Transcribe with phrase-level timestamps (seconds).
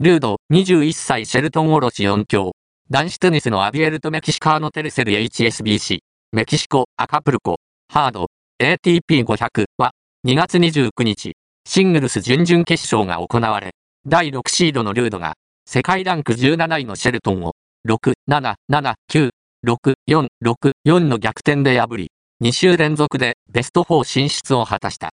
[0.00, 2.52] ルード、21歳シェルトンオロシ4強。
[2.88, 5.98] 男子テニスのアビエルとメキシカーノテルセル HSBC、
[6.30, 7.56] メキシコ、アカプルコ、
[7.92, 8.28] ハード、
[8.62, 9.90] ATP500 は、
[10.24, 11.32] 2月29日、
[11.66, 13.72] シングルス準々決勝が行われ、
[14.06, 15.34] 第6シードのルードが、
[15.66, 17.54] 世界ランク17位のシェルトンを、
[17.88, 19.30] 6、7、7、9、
[19.66, 25.06] 6、4、6、4の逆転で破り、2週連続でベスト4進出を果たした。